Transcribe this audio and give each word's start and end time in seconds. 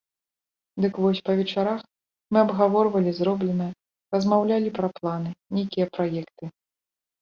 Дык 0.85 0.93
вось, 1.03 1.21
па 1.29 1.35
вечарах 1.39 1.83
мы 2.31 2.37
абгаворвалі 2.45 3.11
зробленае, 3.21 3.71
размаўлялі 4.19 4.69
пра 4.83 4.87
планы, 5.01 5.29
нейкія 5.57 5.85
праекты. 5.97 6.57